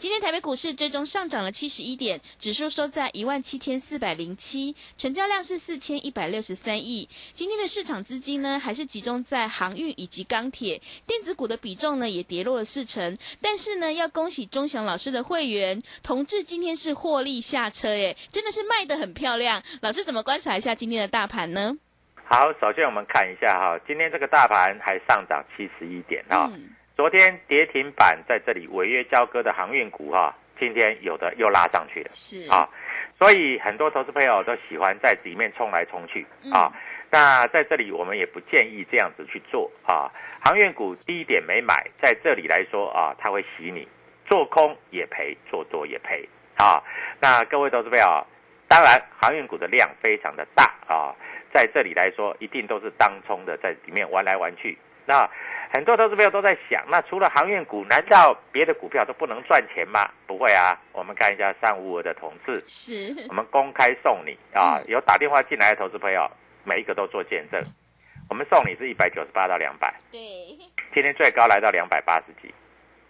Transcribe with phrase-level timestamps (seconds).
[0.00, 7.06] 今天台北股市最终上涨了七十一点，指数收在一万七千四百零七，成交量是四千一百六十三亿。
[7.34, 13.14] 今天的市场资金呢，还是集中在航运以及钢铁，电子股的比重呢也跌落了四成。
[13.42, 19.62] 但是呢，要恭喜钟祥老师的会员同志今天是获利下车，耶，真的是卖得很漂亮。
[19.82, 21.76] 老师怎么观察一下今天的大盘呢？
[22.24, 26.50] 好，首先我们看一下哈，今天这个大盘还上涨七十一点哈。
[26.54, 32.68] 嗯昨天跌停板在这里违约交割的航运股哈，今天有的又拉上去了，是啊，
[33.18, 36.70] 所以很多投资朋友都喜欢在里面冲来冲去啊。
[37.10, 40.12] 那在这里我们也不建议这样子去做啊。
[40.44, 43.88] 航运股低点没买，在这里来说啊，它会洗你，
[44.26, 46.28] 做空也赔，做多也赔
[46.58, 46.84] 啊。
[47.18, 48.26] 那各位投资朋友，
[48.68, 51.16] 当然航运股的量非常的大啊，
[51.50, 54.76] 在这里来说一定都是当冲的，在里面玩来玩去。
[55.10, 55.28] 那
[55.74, 60.08] 很多投资朋友都在想，那除了航运股，难道别的股票都不能赚钱吗？
[60.24, 66.30] 不会啊，我们看一下上午的同志，是我们公开送你啊，有打电话进来的投资朋友，
[66.62, 67.60] 每一个都做见证。
[68.28, 70.20] 我们送你是一百九十八到两百，对，
[70.94, 72.54] 今天最高来到两百八十几。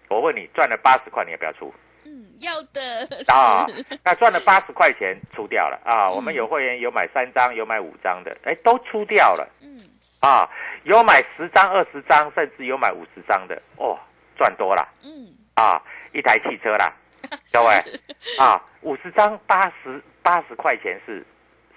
[0.08, 1.70] 我问你，赚了八十块，你要不要出？
[2.06, 3.66] 嗯，要的啊，
[4.02, 6.10] 那赚了八十块钱出掉了啊。
[6.10, 9.46] 我们有会员有买三张，有买五张的，哎，都出掉了。
[9.60, 9.78] 嗯，
[10.20, 10.48] 啊，
[10.84, 13.98] 有买十张、二十张，甚至有买五十张的，哦，
[14.36, 14.86] 赚多了。
[15.02, 15.80] 嗯，啊，
[16.12, 16.92] 一台汽车啦，
[17.52, 17.74] 各位
[18.38, 21.24] 啊，五十张八十八十块钱是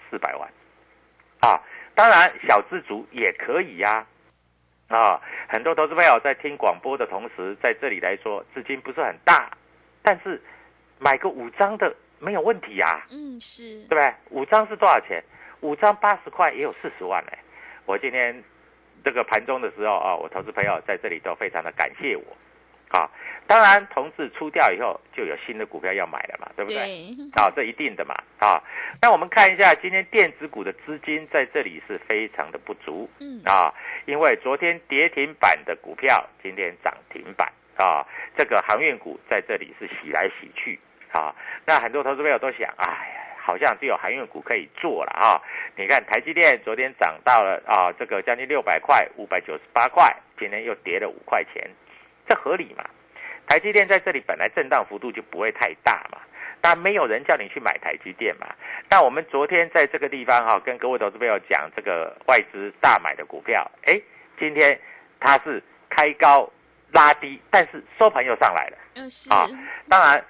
[0.10, 0.50] 四百万，
[1.40, 1.60] 啊，
[1.96, 4.06] 当然小资族也可以呀、
[4.90, 9.50] 啊，很多投资朋友在听广播的同时，在这里来说资金不是很大，
[10.02, 10.42] 但是
[11.00, 14.14] 买个五张的没有问题呀、嗯，是对不对？
[14.32, 15.24] 五张是多少钱？
[15.62, 17.38] 五张八十块也有四十万嘞。
[17.86, 18.44] 我今天
[19.04, 22.24] 这个盘中的时候啊，我投资朋友在这里都非常的感谢我，
[22.98, 23.10] 啊，
[23.48, 26.78] 当然同志出掉以后就有新的股票要买了嘛，对不对？
[26.78, 28.62] 对，啊，这一定的嘛，啊，
[29.02, 33.42] 那我们看一下今天电子股的资金在这里是非常的不足，嗯。
[33.46, 33.74] 啊，
[34.06, 37.52] 因为昨天跌停板的股票今天涨停板。
[37.76, 38.06] 啊，
[38.38, 40.80] 这个航运股在这里是洗来洗去。
[41.12, 41.34] 啊，
[41.66, 45.42] 那很多投资朋友都想，哎呀，好像只有航运股可以做了啊，
[45.76, 51.70] 你看台积电昨天涨到了啊，这个将近六百块，五百九十八块，今天又跌了五块钱，
[52.26, 52.86] 这合理吗？
[53.46, 56.18] 台积电在这里本来震荡幅度就不会太大嘛，
[56.62, 58.48] 但没有人叫你去买台积电嘛。
[58.90, 64.02] 那我们昨天在这个地方哈、跟各位投资朋友讲这个外资大买的股票，哎，
[64.40, 64.80] 今天
[65.20, 66.50] 它是开高
[66.94, 68.78] 拉低，但是收盘又上来了。
[68.96, 69.46] 嗯是啊
[69.90, 70.24] 当然，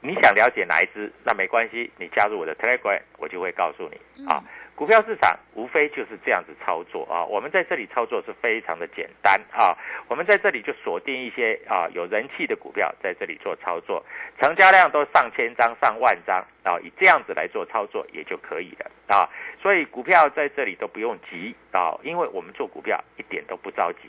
[0.00, 4.42] 你想了解哪一支，那没关系，你加入我的 Telegram，我就会告诉你啊。
[4.76, 14.00] 股票市场无非就是这样子操作啊，我们在这里操作是非常的简单啊，我们在这里就锁定一些啊有人气的股票，在这里做操作，
[14.40, 19.28] 成交量都上千张、上万张啊，以这样子来做操作也就可以了啊，
[19.60, 24.08] 所以股票在这里都不用急啊，因为我们做股票一点都不着急。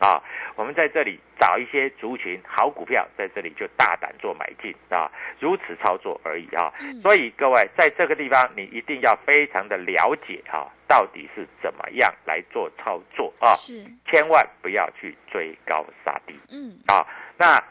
[0.00, 0.20] 啊，
[0.56, 6.72] 我们在这里找一些族群好股票，在这里就大胆做买进啊，如此操作而已啊。
[7.02, 13.52] 所以各位在这个地方，你一定要非常的了解啊，到底是怎么样来做操作啊？
[13.52, 16.34] 是，千万不要去追高杀低。
[16.50, 17.06] 嗯，啊，
[17.36, 17.62] 那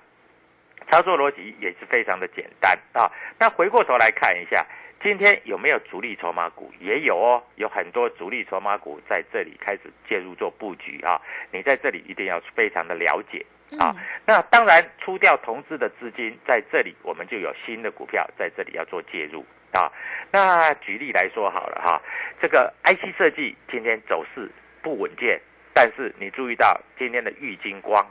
[0.92, 3.12] 操作逻辑也是非常的简单啊。
[3.40, 4.66] 那回过头来看一下。
[5.02, 6.74] 今天有没有主力筹码股？
[6.80, 11.22] 也有哦，有很多主力筹码股在这里开始介入做布局啊！
[11.52, 13.46] 你在这里一定要非常的了解
[13.80, 13.96] 啊。
[14.26, 19.90] 那当然，出掉同资的资金在这里，我们就有新的股票在这里要做介入啊。
[20.32, 22.02] 那举例来说好了哈，
[22.42, 24.52] 这个 IC 设计今天走势
[24.82, 25.40] 不稳健，
[25.74, 28.06] 但是你注意到今天的玉金光。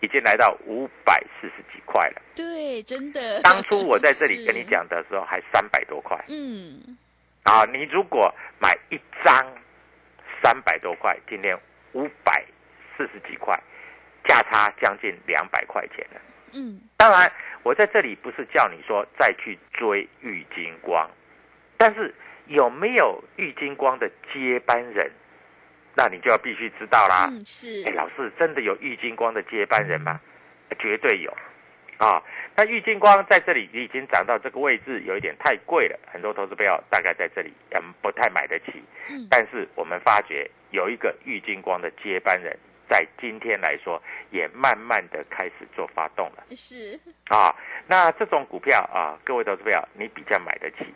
[0.00, 2.22] 已经来到五百四十几块了。
[2.34, 3.40] 对，真的。
[3.42, 6.18] 当初我在这里跟你讲的时候，还三百多块。
[6.28, 6.96] 嗯。
[7.44, 9.52] 啊，你如果买一张
[10.42, 11.58] 三百多块，今天
[11.92, 12.44] 五百
[12.96, 13.58] 四十几块，
[14.24, 16.20] 价差将近两百块钱了。
[16.52, 16.80] 嗯。
[16.96, 17.32] 当然，
[17.62, 21.08] 我在这里不是叫你说再去追玉金光，
[21.76, 22.14] 但是
[22.46, 25.10] 有没有玉金光的接班人？
[25.96, 27.26] 那你就要必须知道啦。
[27.30, 27.82] 嗯，是。
[27.88, 30.20] 哎，老师，真的有郁金光的接班人吗？
[30.78, 31.34] 绝对有，
[31.96, 32.22] 啊，
[32.54, 38.82] 那郁金光在这里已经涨到这个位置，有一点太贵了，很多投资朋友大概在这里嗯不太买得起。
[39.08, 39.26] 嗯。
[39.30, 42.54] 但是我们发觉有一个郁金光的接班人，
[42.90, 46.44] 在今天来说也慢慢的开始做发动了。
[46.50, 47.00] 是。
[47.28, 47.54] 啊，
[47.86, 50.92] 那这种股票啊，各位投资朋友，你比较买得起？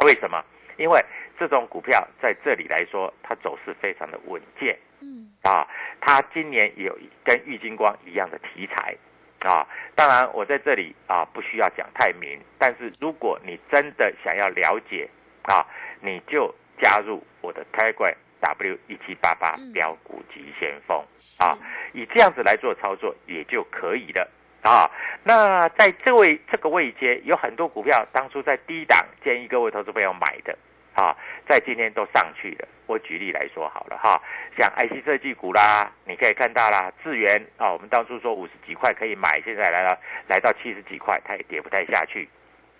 [0.00, 0.42] 为什么？
[0.76, 1.04] 因为
[1.38, 4.76] 这种股票在这里来说，它走势非常的稳健。
[5.00, 5.66] 嗯，啊，
[6.00, 8.96] 它今年有跟玉金光一样的题材，
[9.40, 15.08] 啊，当然我在这里啊不需要讲太明，但是如果你真的想要了解，
[15.42, 15.64] 啊，
[16.00, 16.52] 你就
[16.82, 20.98] 加入我的 Telegram W 一七八八标股急先锋。
[21.38, 21.56] 啊，
[21.92, 24.28] 以这样子来做操作也就可以了。
[24.62, 24.90] 啊，
[25.22, 30.58] 那在这位这个位阶，有很多股票当初在低档建议各位投资朋友买的，
[30.98, 31.16] 啊，
[31.46, 32.66] 在今天都上去了。
[32.86, 34.20] 我举例来说好了哈，
[34.58, 39.96] 像 IC 设计股啦，你可以看到啦，智源啊，我们当初说五十几块可以买，现在来了
[40.26, 42.28] 来到七十几块，它也跌不太下去，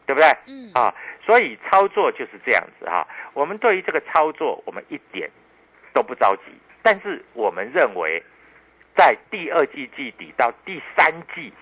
[0.05, 0.27] 对不对？
[0.47, 0.73] 嗯。
[0.75, 0.93] 啊，
[1.25, 3.07] 所以操作就是这样子哈。
[3.35, 5.31] 我们对于这个操作，我们一点
[5.93, 8.21] 都不着急，但是我们认为，
[8.97, 11.53] 在第二季季底到第三季。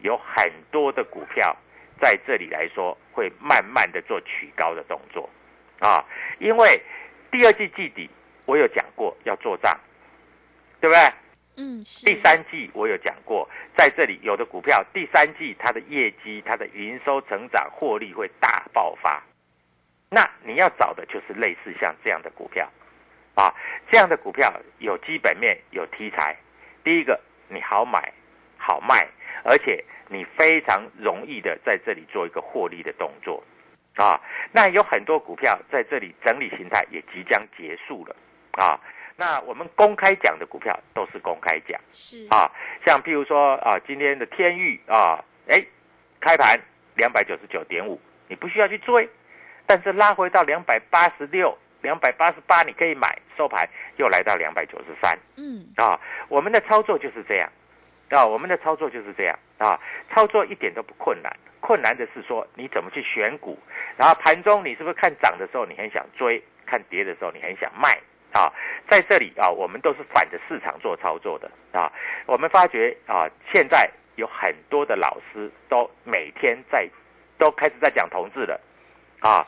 [0.00, 1.56] 有很多的股票
[2.00, 5.28] 在这里来说会慢慢的做取高的动作，
[5.80, 6.04] 啊，
[6.38, 6.82] 因为
[7.30, 8.08] 第二季季底
[8.46, 9.78] 我有讲过要做账，
[10.80, 11.12] 对不对？
[11.56, 12.06] 嗯，是。
[12.06, 19.22] 第三季我有讲过，在这里有的股票第三季它的业绩、它的营收成长、获利会大爆发，
[20.08, 22.70] 那你要找的就是类似像这样的股票，
[23.34, 23.54] 啊，
[23.90, 26.36] 这样的股票有基本面、有题材，
[26.84, 28.12] 第一个你好买
[28.56, 29.08] 好卖。
[29.44, 33.42] 而且你非常容易的在这里做一个获利的动作，
[33.98, 34.20] 啊，
[34.52, 38.14] 那有很多股票在这里整理形态也即将结束了，
[38.52, 38.78] 啊，
[39.16, 42.48] 那我们公开讲的股票都是公开讲，是啊，
[42.86, 45.18] 像譬如说啊，今天的天域啊，
[45.48, 45.60] 哎，
[46.20, 46.56] 开盘
[46.94, 49.08] 两百九十九点五，你不需要去追，
[49.66, 57.50] 但是拉回到两百八十六、两百八十八，你可以买，收盘又来到两百九十三，嗯，啊，我们的操作就是这样。
[58.10, 59.78] 啊，我们的操作就是这样啊，
[60.10, 61.30] 操作一点都不困难，
[61.68, 63.58] 困难的是说你怎么去选股，
[63.98, 67.92] 然后盘中你是不是看涨的时候你很想追，看跌的时候你很想卖
[68.32, 68.50] 啊？
[68.88, 71.92] 在这里啊，我们都是反着市场做操作的啊。
[72.24, 76.88] 我们发觉啊，现在有很多的老师都每天在
[77.36, 78.58] 都开始在讲同志了
[79.20, 79.46] 啊。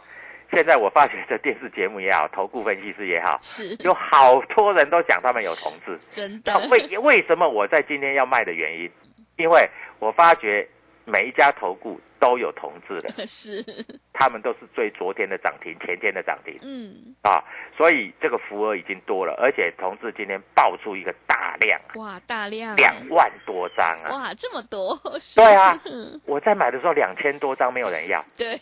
[0.53, 6.59] 现在我发觉这电视节目也好，投顾分析师也好，是有好多人都讲他们有同志，真的。
[6.69, 8.91] 为为什么我在今天要卖的原因？
[9.37, 9.67] 因为
[9.99, 10.69] 我发觉
[11.07, 13.65] 每一家投顾都有同志的， 是。
[14.13, 17.15] 他们都是追昨天的涨停、前天的涨停，嗯。
[17.23, 17.43] 啊，
[17.77, 22.77] 所以这个福额已经多了，而且同志今天爆出一个大量，哇，大量。
[22.77, 24.95] 两万多张啊，哇，这么多，
[25.35, 25.81] 对啊，
[26.27, 28.59] 我在买的时候两千多张没有人要，对。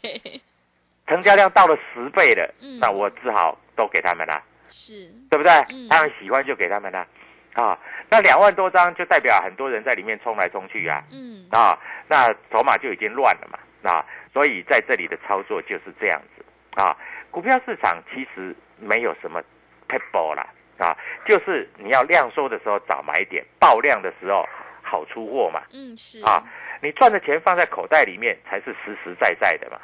[1.09, 5.09] 成交量到了十倍了，那我只好都给他们了，是。
[5.31, 5.50] 对不对？
[5.91, 7.07] 他们喜欢就给他们了，
[7.59, 7.77] 啊，
[8.09, 13.59] 那两万多张就代表很多人在里面冲来冲去啊，嗯，啊，那筹码就已经乱了嘛，
[13.91, 16.45] 啊，所以在这里的操作就是这样子，
[16.81, 16.97] 啊，
[17.33, 19.43] 股票市场其实没有什么
[19.88, 20.47] p a p e 啦
[20.79, 20.97] 啊，
[21.27, 24.49] 就是你要量缩的时候早买点，爆量的时候
[24.81, 25.61] 好出货嘛。
[25.73, 26.41] 嗯，是啊，
[26.81, 29.81] 你赚的钱放在口袋里面才是实实在在的嘛。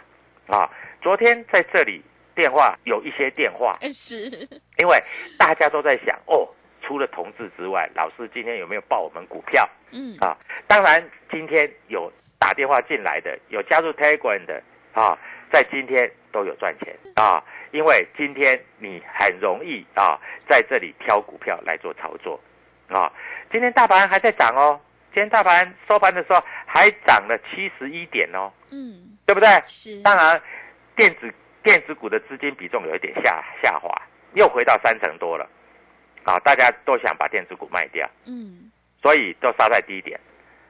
[0.57, 0.71] 啊，
[1.02, 2.00] 昨天在这里
[2.37, 4.31] 电话有一些电话，嗯是，
[4.78, 5.02] 因为
[5.37, 6.47] 大家都在想哦，
[6.86, 10.36] 除了同志之外，老师今天有没有报我们股票嗯啊？
[10.66, 14.62] 当然，今天有打电话进来的，有加入 Telegram 的
[14.92, 15.18] 啊，
[15.50, 22.38] 在今天都有赚钱啊，因为今天你很容易啊，在这里挑股票来做操作
[22.88, 23.10] 啊。
[23.50, 24.78] 今天大盘还在涨哦，
[25.12, 29.48] 今天大盘收盘的时候还涨了七十一点哦，嗯对不对？
[29.66, 30.40] 是，当然，
[30.96, 33.90] 电子电子股的资金比重有一点下下滑，
[34.34, 35.48] 又回到三成多了，
[36.25, 38.71] 啊，大家都想把电子股卖掉，嗯
[39.02, 40.19] 所以都杀在低点。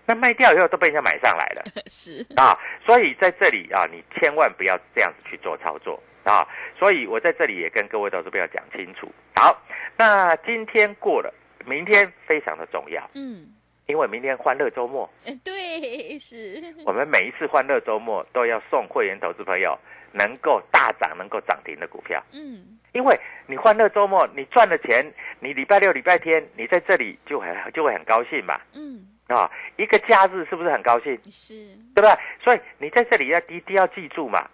[0.07, 2.53] 那卖掉以后都被人家买上来了 是，啊，
[2.85, 6.47] 所以在这里啊，你千万不要这样子去做操作啊。
[6.79, 9.11] 所以我在这里也跟各位投资朋友讲清楚。
[9.35, 9.63] 好，
[9.97, 11.33] 那今天过了，
[11.65, 13.47] 明天非常的重要，嗯
[13.87, 19.79] 因为明天欢乐周末，呃对是， 我们每一次欢乐周末都要送会员投资朋友
[20.12, 22.23] 能够大涨、能够涨停的股票。
[22.33, 22.79] 嗯。
[22.93, 25.05] 因为你欢乐周末，你赚了钱，
[25.41, 29.07] 你礼拜六、礼拜天你在这里就很就会很高兴嘛，嗯。
[29.26, 31.19] 啊，一个假日是不是很高兴？
[31.31, 31.55] 是，
[31.95, 32.11] 对不对？
[32.43, 34.49] 所以你在这里要一定要记住嘛，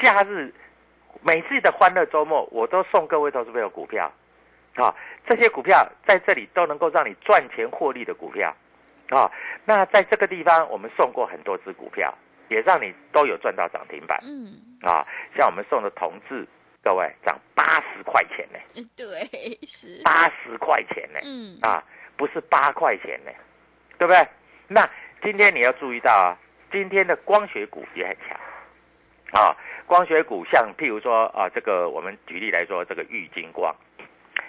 [0.00, 0.54] 假日
[1.22, 4.10] 每次的欢乐周末，我都送各位投资朋友股票，
[4.76, 4.94] 啊，
[5.26, 8.54] 这些股票在这里都能够让你赚钱获利的股票，
[9.10, 9.30] 啊，
[9.64, 12.12] 那在这个地方我们送过很多只股票，
[12.48, 14.18] 也让你都有赚到涨停板。
[14.22, 14.52] 嗯。
[14.82, 16.46] 啊，像我们送的同志，
[16.82, 21.56] 各位涨八十块钱呢，呃对是，八十块钱呢，嗯。
[21.62, 21.82] 啊，
[22.16, 23.30] 不是八块钱呢，
[23.96, 24.26] 对不对？
[24.68, 24.88] 那
[25.22, 26.36] 今天你要注意到啊，
[26.70, 28.38] 今天的光学股也很强。
[29.40, 29.56] 啊。
[29.86, 33.74] 光学股像譬如说啊，这个我们举例来说，这个玉金光，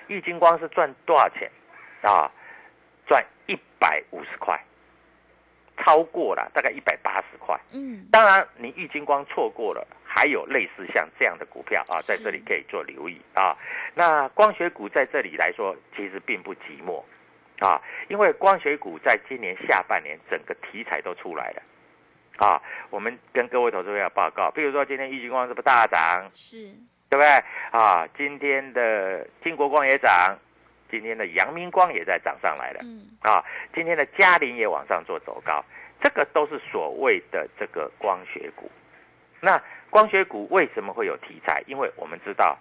[0.07, 1.49] 玉金光是赚多少钱
[2.01, 2.31] 啊？
[3.07, 4.59] 赚一百五十块，
[5.77, 7.55] 超过了大概一百八十块。
[7.71, 13.55] 嗯当然，你玉金光错过了，还有类似像这样的股票啊，在是这里可以做留意啊。
[13.93, 17.03] 那光学股在这里来说，其实并不寂寞
[17.59, 21.61] 啊，因为光学股在今年下半年整个题材都出来了
[22.37, 22.61] 啊。
[22.89, 26.73] 我们跟各位投资者报告，比如说今天玉金光是不大涨，是，
[27.15, 27.29] 对不对
[27.71, 28.05] 啊？
[28.17, 30.37] 今天的金国光也涨，
[30.91, 32.81] 今天的阳明光也在涨上来了。
[32.83, 33.43] 嗯啊，
[33.73, 35.63] 今天的嘉麟也往上做走高，
[36.01, 38.69] 这个都是所谓的这个光学股。
[39.39, 41.63] 那光学股为什么会有题材？
[41.67, 42.57] 因为我们知道，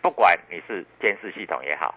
[0.00, 1.92] 不管你是监视系统也好，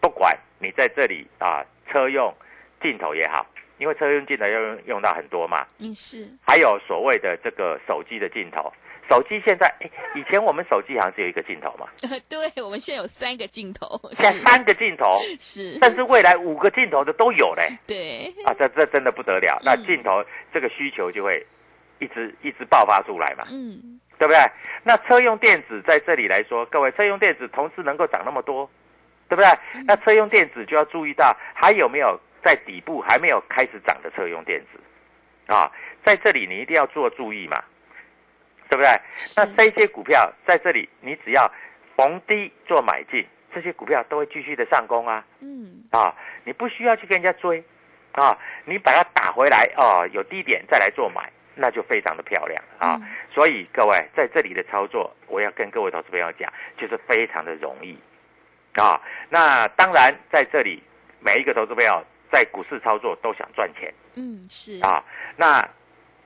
[0.00, 2.34] 不管你在这里啊车用
[2.80, 8.72] 镜头也好，因为车用镜头要用用到很多嘛，嗯是，还有所谓的这个手机的镜头。
[9.08, 14.44] 手机现在，哎，以前我们手机好像只有一个镜头嘛，呃 对我们现在有三个镜头，现在是。
[14.44, 17.72] 三个镜头，是，但是未来五个镜头的都有嘞。
[17.86, 21.44] 对，啊，这这真的不得了，那嗯镜头这个需求就会
[21.98, 24.00] 一直一直爆发出来嘛，嗯。
[24.18, 24.40] 对不对？
[24.82, 28.66] 那车用电子在这里来说，各位车用电子同时能够涨那么多，
[29.28, 29.48] 对不对？
[29.86, 35.52] 那车用电子就要注意到还有没有在底部还没有开始涨的车用电子。
[35.52, 35.70] 啊，
[36.02, 37.62] 在这里你一定要做注意嘛，
[38.68, 38.88] 对不对？
[39.36, 41.50] 那这些股票在这里，你只要
[41.96, 45.24] 逢低做买进，这些股票都会继续的上攻啊。
[45.40, 47.62] 嗯啊，你不需要去跟人家追，
[48.12, 52.96] 啊，你把它打回来哦，有低点再来做买，那就非常的漂亮啊。
[53.00, 57.94] 嗯所以各位在这里的操作，我要跟各位投资朋友讲，就是非常的容易
[58.72, 58.98] 啊。
[59.28, 60.82] 那当然在这里，
[61.20, 65.04] 每一个投资朋友在股市操作都想赚钱嗯是，啊。
[65.36, 65.62] 那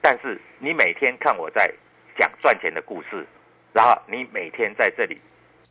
[0.01, 1.69] 但是你每天看我在
[2.21, 3.27] 讲赚钱的故事，
[3.73, 5.19] 然后你每天在这里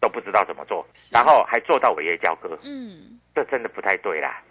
[0.01, 2.57] 都不知道怎么做，然后还做到伟业交割。
[2.63, 4.41] 嗯这真的不太对啦，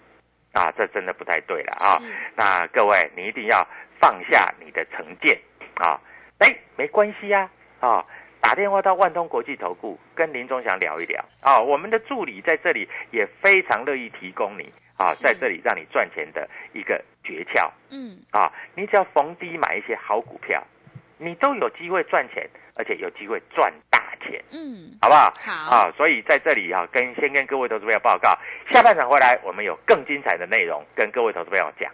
[0.53, 1.99] 啊，这真的不太对了啊。
[2.37, 3.67] 那各位，你一定要
[4.01, 5.37] 放下你的成见
[5.75, 6.01] 啊。
[6.39, 7.51] 哎，没关系呀、
[7.81, 8.05] 啊，
[8.41, 11.61] 打电话到万通国际投顾跟林忠祥聊一聊啊。
[11.61, 18.51] 我们的助理在这里也非常乐意提供你啊，在这里让你赚钱的一个诀窍嗯啊。
[18.77, 20.65] 你只要逢低买一些好股票，
[21.19, 24.43] 你都有机会赚钱，而且有机会赚大钱。
[24.51, 25.33] 嗯好不好？
[25.45, 28.37] 好啊，所以在这里啊，跟先跟各位投资朋友报告，
[28.71, 31.91] 下半场回来我们有更精彩的内容跟各位投资朋友讲。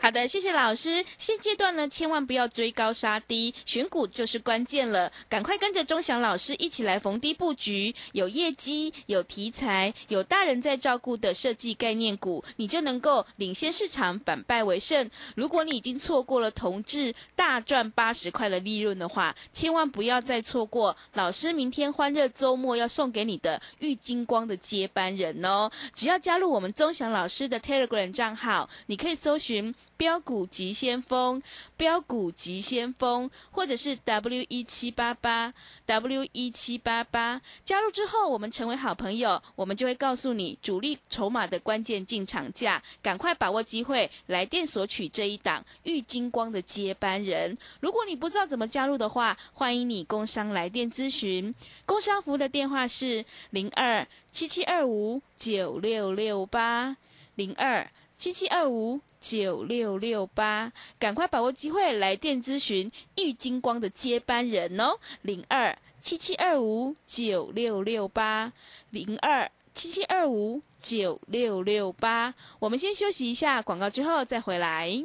[0.00, 1.04] 好的，谢谢老师。
[1.18, 5.12] 现阶段呢，千万不要追高杀低，选股就是关键了。
[5.28, 15.08] 赶快跟着钟祥老师一起来逢低布局，有业绩、有题材、有大人在照顾的设计概念股，你就能够领先市场，反败为胜。
[15.36, 25.70] 如果你已经错过了同志大赚八十块的利润的话，千万不要再错过老师明天欢乐周末要送给你的玉金光的接班人哦。
[25.92, 29.51] 只要加入我们钟祥老师的 Telegram 账号，你可以搜寻。
[29.96, 31.40] 标股急先锋，
[31.76, 35.52] 标股急先锋，或者是 W 一七八八
[35.86, 47.56] W 一七八八，加入之后，我们成为好朋友，我们就会告诉你主力筹码的关键进场价，赶快把握机会，来电索取这一档玉金光的接班人。
[47.78, 51.54] 如果你不知道怎么加入的话，欢迎你工商来电咨询，
[51.86, 56.96] 工商服务的电话是零二七七二五九六六八
[57.36, 59.00] 零二七七二五。
[59.22, 68.52] 九六六八，赶快把握机会来电咨询玉金光的接班人哦，零二七七二五九六六八，
[68.90, 72.34] 零二七七二五九六六八。
[72.58, 75.04] 我们先休息一下广告，之后再回来。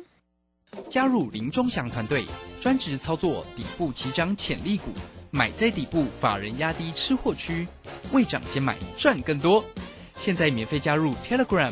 [0.90, 2.26] 加入林中祥团队，
[2.60, 4.92] 专职操作底部起涨潜力股，
[5.30, 7.68] 买在底部，法人压低吃货区，
[8.12, 9.64] 未涨先买赚更多。
[10.18, 11.72] 现在免费加入 Telegram。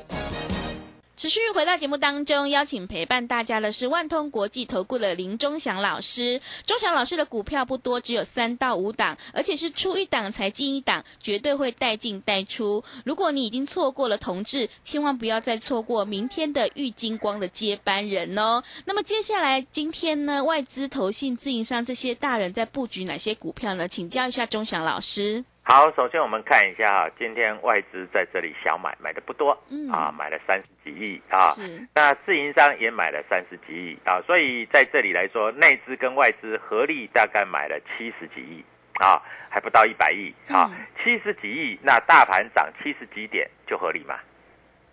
[1.21, 6.41] 持续回到节目当中，邀请陪伴大家的是万通国际投顾的林忠祥老师。
[6.65, 12.83] 忠祥老师的股票不多，只有三到五档，而且是出一档才进一档，绝对会带进带出。
[13.05, 18.63] 如果你已经错过了同志，千万不要再错过明天的玉金光的接班人哦。
[18.85, 23.87] 那么接下来今天呢，外资、投信、自营商这些大人在布局哪些股票呢？
[23.87, 25.45] 请教一下忠祥老师。
[25.71, 31.55] 好，首先我们看一下哈，今天外资在这里小买，买的不多，嗯啊，买了三十几亿啊，
[31.95, 38.61] 那自营商也买了三十几亿啊，所以在这里来说，内资跟外资合力大概买了七十几亿
[38.99, 40.69] 啊，还不到一百亿啊，
[41.01, 44.19] 七十几亿，那大盘涨七十几点就合理嘛，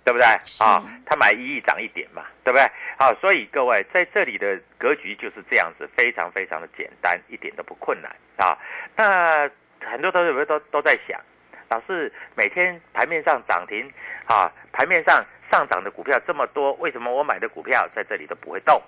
[0.04, 0.24] 对不对
[0.64, 0.80] 啊？
[1.04, 2.64] 他买一亿涨一点嘛，对不对？
[2.96, 8.56] 好，所以各位在这里的格局就是这样子，非常非常的简单，一点都不困难啊，
[8.94, 9.50] 那。
[9.84, 11.20] 很多投资者都都在想，
[11.68, 13.90] 老是每天盘面上涨停
[14.26, 18.80] 啊，盘面上上涨的股票这么多，为什么我买的股票在这里都不会动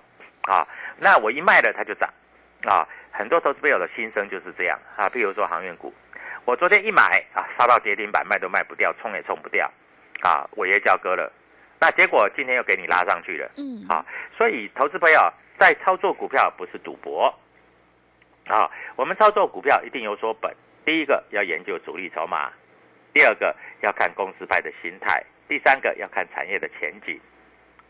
[0.42, 0.66] 啊？
[0.98, 2.09] 那我一卖了它就涨
[2.64, 2.87] 啊！
[3.11, 5.09] 很多投资朋友的心声就是这样啊。
[5.09, 5.92] 譬如说航运股，
[6.44, 9.70] 我昨天一买啊，杀到跌停板，卖都卖不掉，冲也冲不掉
[10.22, 11.33] 啊，违约交割了。
[11.79, 14.05] 那结果今天又给你拉上去了，嗯，啊，
[14.37, 17.35] 所以投资朋友在操作股票不是赌博
[18.46, 20.55] 啊，我们操作股票一定有所本。
[20.84, 22.50] 第一个要研究主力筹码，
[23.12, 27.20] 第二个要看公司派的心态，第三个要看产业的前景，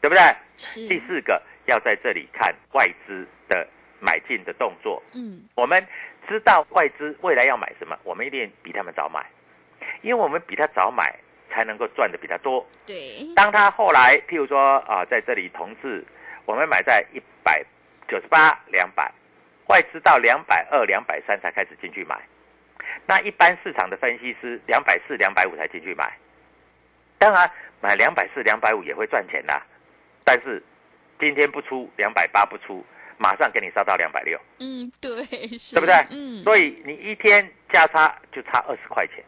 [0.00, 0.20] 对不对？
[0.56, 0.86] 是。
[0.88, 3.66] 第四个要在这里看外资的
[4.00, 5.02] 买进的动作。
[5.12, 5.42] 嗯。
[5.54, 5.86] 我们
[6.28, 9.24] 知道外资未来要买什么，我们一定比他们早买，
[10.02, 11.14] 因为我们比他早买，
[11.50, 12.66] 才能够赚的比他多。
[12.86, 13.24] 对。
[13.34, 16.04] 当他后来，譬如说啊，在这里同志，
[16.44, 17.64] 我们买在一百
[18.08, 19.10] 九十八、两百，
[19.68, 22.20] 外资到两百二、两百三才开始进去买。
[23.06, 26.12] 那一般市场的分析师两百四、两百五才进去买，
[27.18, 29.62] 当然买两百四、两百五也会赚钱的，
[30.24, 30.62] 但是
[31.18, 32.84] 今天不出两百八不出，
[33.18, 34.38] 马上给你烧到两百六。
[34.58, 35.94] 嗯，对，对不对？
[36.10, 39.24] 嗯，所以你一天价差就差二十块钱，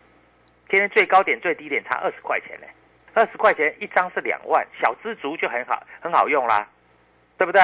[0.69, 2.67] 今天最高点、最低点差二十块钱呢，
[3.15, 6.67] 二十块钱一张是两万，小资族就很好很好用啦，
[7.37, 7.61] 对不对？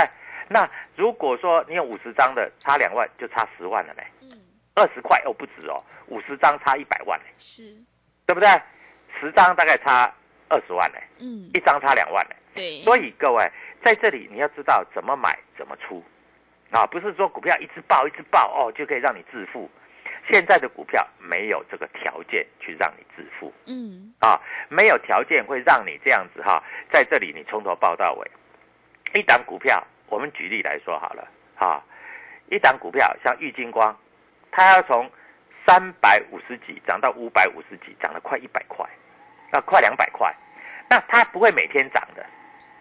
[0.50, 4.02] 那如果说你有五十张的，差两万就差十万了呢。
[4.78, 7.64] 二十块哦，不止哦，五十张差一百万是，
[8.26, 8.48] 对不对？
[9.18, 10.08] 十张大概差
[10.48, 12.80] 二十万呢，嗯，一张差两万呢，对。
[12.84, 13.44] 所以各位
[13.82, 16.04] 在这里你要知道怎么买怎么出，
[16.70, 19.68] 啊，不是说股票一直爆一直爆哦就可以让你致富。
[20.30, 26.62] 现在的股票没有这个条件去让你致富，嗯，啊，没有条件会让你这样子哈，
[26.92, 28.30] 在这里你从头报到尾。
[29.18, 31.82] 一档股票，我们举例来说好了，啊，
[32.50, 33.98] 一档股票像玉金光。
[34.58, 35.08] 它要从
[35.64, 38.84] 三百五十几涨到五百五十几，涨了快一百块，
[39.52, 40.34] 那快两百块，
[40.90, 42.26] 那它不会每天涨的，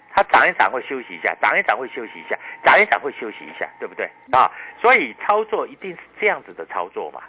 [0.10, 4.10] 它涨一涨会休息一下，涨一涨会休息一下，涨一涨会休息一下，对不对？
[4.32, 4.52] 啊？
[4.82, 7.22] 所以操作一定是这样子的操作嘛，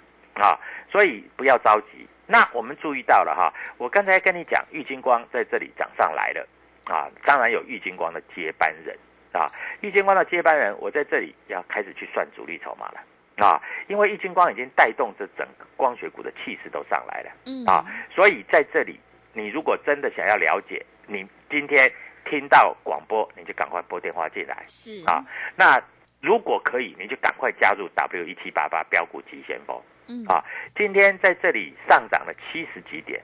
[0.42, 0.58] 啊，
[0.90, 2.08] 所以不要着急。
[2.26, 6.48] 那我们注意到了哈，我刚才跟你讲，玉金光在这里涨上来了。
[6.84, 8.96] 啊，当然有玉金光的接班人。
[9.30, 13.00] 啊，玉金光的接班人，我在这里要开始去算主力筹码了。
[13.38, 18.98] 啊，因为玉金光已经带动这整个光学股的气势都上来了嗯啊，所以在这里，
[19.32, 21.90] 你如果真的想要了解，你今天
[22.24, 25.24] 听到广播，你就赶快拨电话进来是啊，
[25.56, 25.80] 那
[26.20, 29.80] 如果可以，你就赶快加入 W 一七八八标股急先锋。
[30.08, 30.42] 嗯啊，
[30.74, 33.22] 今天在这里上涨了七十几点，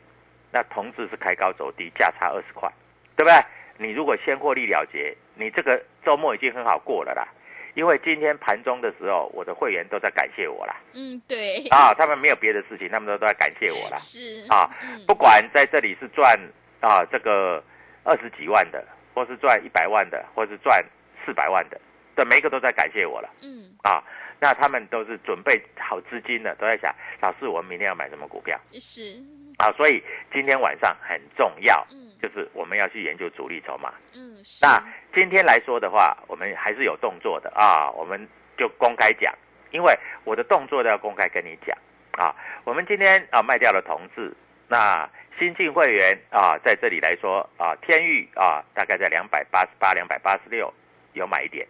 [0.52, 2.70] 那同志是开高走低，价差二十块，
[3.16, 3.34] 对不对？
[3.78, 7.26] 你如果先获利了结，你这个周末已经很好过了啦。
[7.74, 11.66] 因为今天盘中的时候，我的会员都在感谢我啦，嗯对。
[11.68, 15.04] 啊，他们没有别的事情，他们都都在感谢我啦，是啊嗯。
[15.06, 16.38] 不管在这里是赚
[16.80, 17.62] 啊这个
[18.04, 20.84] 二十几万的，或是赚一百万的，或是赚
[21.24, 21.80] 四百万的，
[22.14, 23.28] 对，每一个都在感谢我了。
[23.42, 23.74] 嗯。
[23.82, 24.02] 啊，
[24.40, 28.58] 那他们都是准备好资金的，都在想，老师，我们明天要买什么股票？
[28.72, 29.20] 是。
[29.58, 29.72] 啊？
[29.72, 33.92] 所以今天晚上很重要，嗯就是我们要去研究主力筹码。
[34.14, 34.82] 嗯是那
[35.12, 39.34] 今天来说的话，我们还是有动作的啊，我们就公开讲，
[39.72, 41.76] 因为我的动作都要公开跟你讲
[42.12, 42.34] 啊。
[42.64, 44.34] 我们今天啊卖掉了同志，
[44.68, 45.06] 那
[45.38, 50.72] 新进会员啊在这里来说啊，天域啊大概在两百八十八、两百八十六
[51.12, 51.66] 有买一点，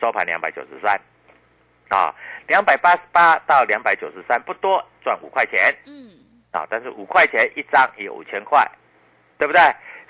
[0.00, 0.98] 收盘两百九十三
[1.90, 2.14] 啊，
[2.46, 6.16] 两百八十八到两百九十三不多，赚五块钱嗯
[6.50, 8.66] 啊，但是五块钱一张也有五千块，
[9.42, 9.60] 对不对？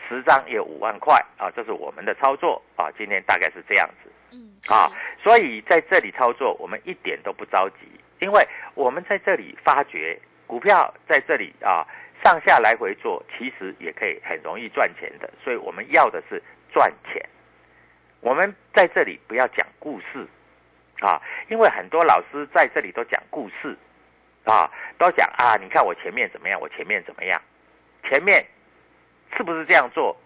[0.06, 4.10] 十张也有五万块啊，这是我们的操作啊，今天大概是这样子。
[4.30, 4.92] 嗯啊，
[5.24, 7.88] 所以在这里操作，我们一点都不着急，
[8.20, 11.82] 因为我们在这里发掘股票，在这里啊
[12.22, 15.32] 上下来回做，其实也可以很容易赚钱的。
[15.42, 17.26] 所以我们要的是赚钱。
[18.20, 20.26] 我们在这里不要讲故事
[21.00, 23.74] 啊，因为很多老师在这里都讲故事
[24.44, 27.40] 啊，都讲啊，你看我前面怎么样，我前面怎么样，
[28.06, 28.44] 前面
[29.36, 30.16] 是不是这样做？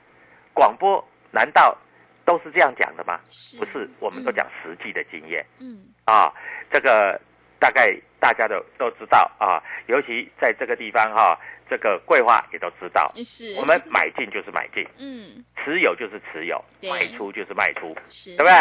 [0.54, 1.76] 广播难道
[2.24, 3.20] 都是这样讲的吗？
[3.28, 6.32] 是不是，我们都讲实际的经验、嗯啊。
[6.70, 7.20] 这个
[7.58, 11.38] 大概大家都都知道啊，尤其在这个地方哈、
[11.70, 13.10] 这个桂花也都知道，
[13.58, 18.52] 我们买进就是买进，嗯持有就是持有，对卖出就是卖出，是对不对？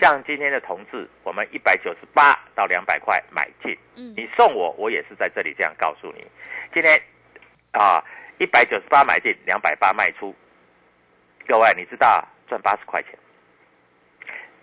[0.00, 6.26] 像今天的同志，我们一百九十八到两百块买进，嗯你送我，我也是在这里这样告诉你。
[6.72, 7.00] 今天
[7.72, 8.02] 啊，
[8.38, 10.34] 一百九十八买进，两百八卖出，
[11.46, 13.18] 各位你知道啊赚八十块钱，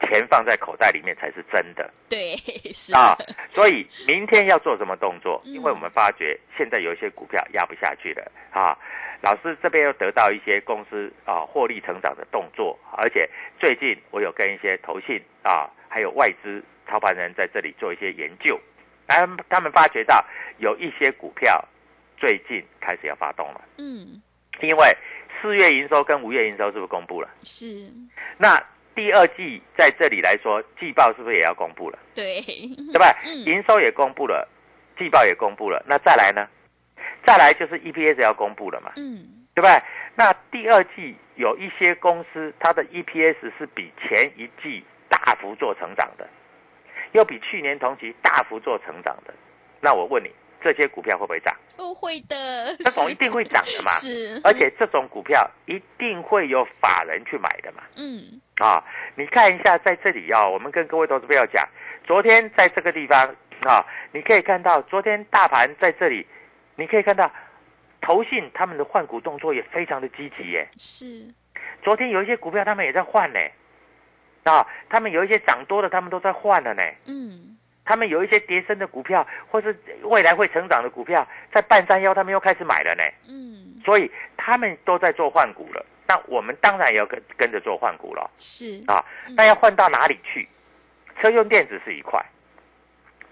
[0.01, 2.35] 钱放在口袋里面才是真的对
[2.73, 3.15] 是啊。
[3.53, 5.41] 所以明天要做什么动作？
[5.45, 8.77] 嗯因为我们发觉现在有一些股票压不下去了啊。
[9.21, 13.29] 老师这边又得到一些公司啊获利成长的动作，而且
[13.59, 18.57] 最近我有跟一些投信啊，还有外资操盘人在这里做一些研究，
[19.07, 20.25] 他们他们发觉到
[20.59, 21.61] 有一些股票
[22.19, 24.21] 最近开始要发动了，嗯
[24.61, 24.97] 因为
[25.41, 27.29] 四月营收跟五月营收是不是公布了？
[27.43, 27.89] 是
[28.37, 28.61] 那
[28.93, 31.97] 第二季在这里来说，季报是不是也要公布了？
[32.13, 33.15] 对对吧？
[33.25, 34.47] 嗯营收也公布了，
[34.97, 36.45] 季报也公布了，那再来呢？
[37.25, 39.81] 再来就是 EPS 要公布了嘛，嗯对不对？
[40.15, 46.27] 那第二季有一些公司它的 EPS 是比前一季大幅做成长的，
[47.13, 49.33] 又比去年同期大幅做成长的，
[49.79, 50.29] 那我问你，
[50.61, 51.55] 这些股票会不会涨？
[51.77, 57.83] 都会的这种一定会涨的嘛，是而且这种股票一定会有法人去买的嘛。
[57.95, 58.83] 嗯啊，
[59.15, 61.65] 你看一下在这里啊、我们跟各位投资朋友讲，
[62.05, 66.27] 昨天在这个地方啊，你可以看到昨天大盘在这里，
[66.75, 67.31] 你可以看到
[68.01, 70.67] 投信他们的换股动作也非常的积极耶。
[70.75, 71.25] 是
[71.81, 73.39] 昨天有一些股票他们也在换呢，
[74.43, 76.83] 啊，他们有一些涨多的他们都在换了呢。
[77.05, 77.57] 嗯
[77.89, 83.03] 他们有一些跌升的股票，或是未来会成长的股票，在半山腰他们又开始买了呢。
[83.27, 85.83] 嗯所以他们都在做换股了。
[86.07, 88.29] 那我们当然也要跟跟着做换股了。
[88.35, 90.47] 是啊嗯，那要换到哪里去？
[91.19, 92.23] 车用电子是一块，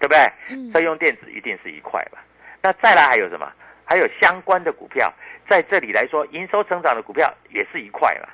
[0.00, 0.18] 对不对？
[0.48, 2.18] 嗯车用电子一定是一块吧？
[2.60, 3.48] 那再来还有什么？
[3.84, 5.12] 还有相关的股票，
[5.48, 8.28] 在这里来说，营收成长的股票也是一块嘛，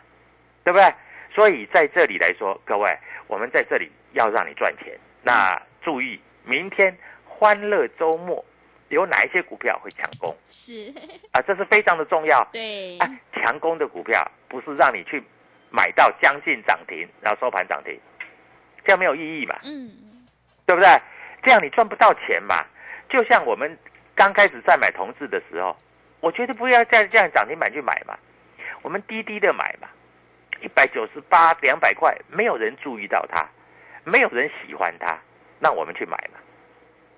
[0.64, 0.90] 对不对？
[1.34, 4.98] 所以在这里来说，各位，我们在这里要让你赚钱。
[5.22, 8.44] 那注意，明天欢乐周末
[8.88, 10.92] 有哪一些股票会强攻是
[11.32, 11.40] 啊？
[11.42, 12.42] 这是非常的重要。
[12.52, 15.22] 对啊，强攻的股票不是让你去
[15.70, 18.00] 买到将近涨停，然后收盘涨停，
[18.84, 19.90] 这样没有意义嘛，嗯
[20.66, 20.88] 对不对？
[21.42, 22.64] 这样你赚不到钱嘛。
[23.10, 23.78] 就像我们
[24.14, 25.76] 刚开始在买同志的时候，
[26.20, 28.18] 我绝对不要再这样涨停板去买嘛，
[28.80, 29.88] 我们低低的买嘛，
[30.62, 33.46] 一百九十八、两百块，没有人注意到它，
[34.04, 35.18] 没有人喜欢它，
[35.58, 36.38] 那我们去买嘛。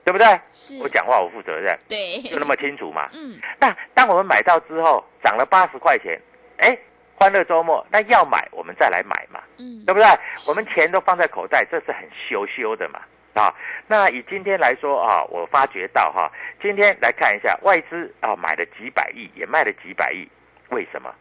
[0.05, 0.25] 对不对？
[0.53, 3.11] 是我讲话我负责任，对，就那么清楚嘛。
[3.12, 6.16] 嗯，那当我们买到之后，涨了八十块钱，
[6.59, 6.79] 哎，
[7.16, 10.07] 欢乐周末，那要买我们再来买嘛，嗯，对不对？
[10.49, 13.01] 我们钱都放在口袋，这是很羞羞的嘛。
[13.35, 13.53] 啊，
[13.88, 16.31] 那以今天来说啊，我发觉到哈，
[16.62, 20.29] 今天来看一下外资啊买了几百亿，也卖了几百亿，
[20.70, 21.12] 为什么？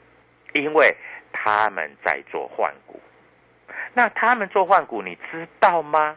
[0.54, 0.96] 因为
[1.34, 3.02] 他们在做换股。
[3.96, 6.16] 那他们做换股，你知道吗？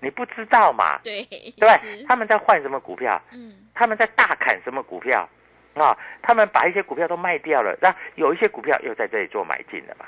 [0.00, 0.98] 你不知道嘛？
[1.02, 1.22] 对，
[1.56, 2.04] 对？
[2.08, 3.20] 他们在换什么股票？
[3.32, 5.28] 嗯，他们在大砍什么股票？
[5.74, 10.06] 啊，他们把一些股票都卖掉了，那有一些股票又在这里做买进了嘛。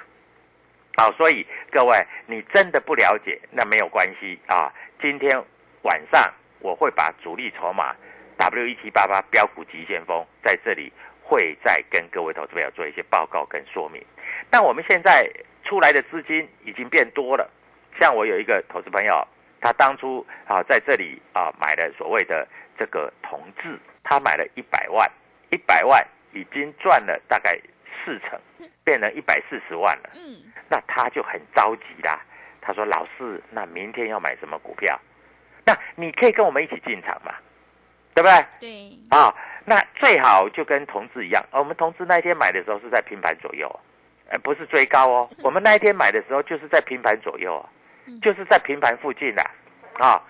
[0.96, 4.72] 好，所以各位，你真的不了解，那没有关系啊。
[5.00, 5.40] 今天
[5.83, 7.94] 晚上我会把主力筹码
[8.37, 14.05] W 一七八八标股急先锋在这里会再跟各位投资朋友做一些报告跟说明。
[14.50, 15.31] 但我们现在
[15.64, 17.48] 出来的资金已经变多了，
[18.00, 19.24] 像我有一个投资朋友，
[19.60, 22.46] 他当初啊在这里啊买了所谓的
[22.78, 25.10] 这个同志，他买了一百万，
[25.50, 27.58] 一百万已经赚了大概
[28.04, 28.40] 四成，
[28.84, 30.10] 变成一百四十万了。
[30.14, 32.20] 嗯，那他就很着急啦。
[32.62, 34.98] 他说：“老师，那明天要买什么股票？
[35.64, 37.34] 那你可以跟我们一起进场嘛，
[38.14, 38.44] 对不对？
[38.60, 41.42] 对，啊，那最好就跟同志一样。
[41.52, 43.80] 哦我们同志那一天买的时候是在平盘左右，
[44.28, 45.28] 呃，不是追高哦。
[45.42, 47.68] 我们那一天买的时候就是在平盘左右啊，
[48.20, 49.42] 就是在平盘附近的
[49.94, 50.22] 啊。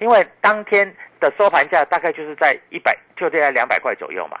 [0.00, 4.38] 因为当天的收盘价大概就是在一百，就在两百块左右嘛。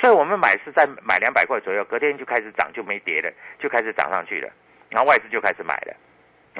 [0.00, 4.50] 所以我们买是在买两百块左右，隔天就开始涨，就没跌了，就开始涨上去了，
[4.90, 5.94] 然后外资就开始买了。”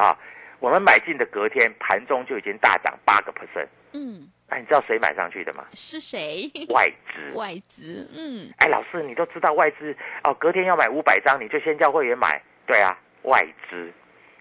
[0.02, 0.16] 啊，
[0.60, 3.66] 我们买进的隔天盘中就已经大涨八个 percent。
[3.92, 5.66] 嗯，那你知道谁买上去的吗？
[5.72, 6.50] 是谁？
[6.70, 7.36] 外资。
[7.36, 12.40] 外资，嗯，哎，老师，你都知道外资哦，隔天要买五百张，你就先叫会员买。
[12.64, 13.92] 对啊，外资。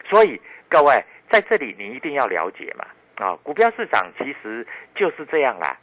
[0.10, 0.40] 所以
[0.70, 2.86] 各位在这里你一定要了解嘛。
[3.16, 4.66] 啊，股票市场其实
[4.96, 5.78] 就是这样啦，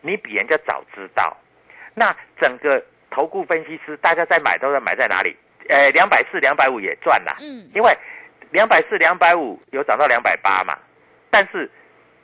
[0.00, 1.36] 你比人家早知道。
[1.94, 5.36] 那整个投顾分析师，大家在买都在买在哪里？
[5.68, 7.36] 呃，两百四、两百五也赚啦。
[7.40, 7.96] 嗯，因为
[8.50, 10.78] 两百四、两百五有涨到两百八嘛，
[11.30, 11.68] 但是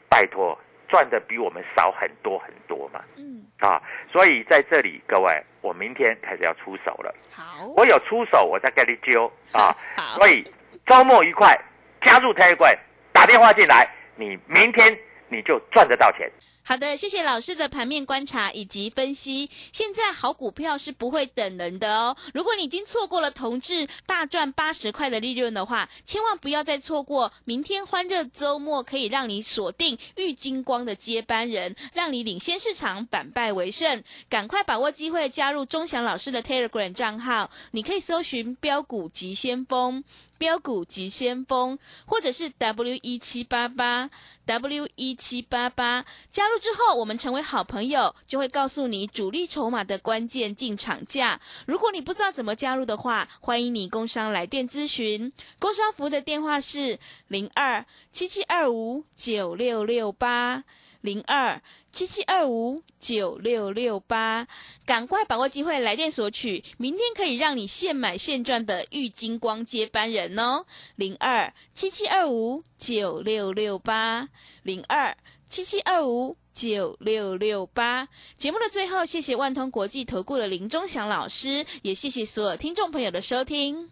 [0.08, 0.56] 拜托
[0.88, 9.26] 赚的比我们少很多很多嘛，嗯，啊，所以在这里各位，我明天开始要出手了，好，我有出手，我再跟你揪。
[9.52, 10.46] 啊， 好，所以
[10.84, 11.58] 周末愉快，
[12.00, 12.76] 加入太一冠
[13.12, 16.30] 打电话进来，你明天你就赚得到钱。
[16.62, 19.50] 好的，谢谢老师的盘面观察以及分析。
[19.72, 22.16] 现在好股票是不会等人的哦。
[22.32, 34.04] 如果你已经错过了同志大赚八十块的利润的话，千万不要再错过明天欢乐周末可以让你锁定玉金光的接班人，让你领先市场，反败为胜。
[34.28, 40.04] 赶快把握机会加入钟祥老师的 Telegram 账号，你可以搜寻标股急先锋。
[40.38, 44.08] 标股急先锋，或者是 W 一七八八
[44.46, 51.40] W 一七八八，加入之后，我们成为好朋友，就会告诉你主力筹码的关键进场价。
[51.66, 55.32] 如果你不知道怎么加入的话，欢迎你工商来电咨询。
[55.58, 60.64] 工商服务的电话是零二七七二五九六六八
[61.00, 61.62] 零二。
[61.92, 64.46] 七七二五九六六八，
[64.86, 70.66] 赶快把握机会来电索取，明天可以让你现买现赚的玉金光接班人哦。
[70.94, 74.28] 零二七七二五九六六八，
[74.62, 78.08] 零二七七二五九六六八。
[78.36, 83.88] 节目的最后，谢谢万通国际投顾的林忠祥老师，也谢谢所有听众朋友的收听。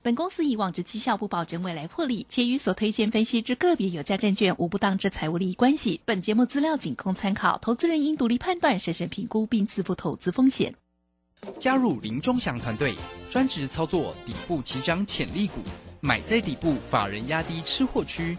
[0.00, 6.00] 本公司以往之绩效不保证未来获利，且与所推荐分析之个别有价证券无不当之财务利益关系。
[6.06, 10.74] 本节目资料仅供参考，投资人应独立判断、审慎评估并自负投资风险。
[11.58, 12.94] 加入林忠祥团队，
[13.30, 15.60] 专职操作底部起涨潜力股，
[16.00, 18.38] 买在底部，法人压低吃货区，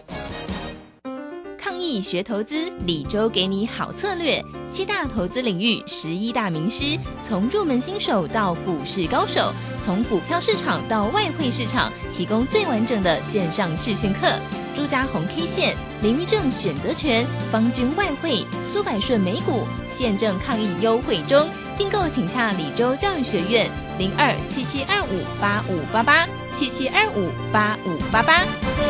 [1.91, 4.41] 抗疫学投资，李周给你好策略。
[4.71, 9.51] 七大投资领域，十一大名师，从入门新手到股市高手，
[9.81, 14.39] 从股票市场到外汇市场，提供最完整的线上视讯课。
[14.73, 21.45] 朱家红 K 线、林玉正选择权、方军外汇、苏百顺美股现正抗疫优惠中，
[21.77, 28.71] 订购请洽李州教育学院零二七七二五八五八八七七二五八五八八。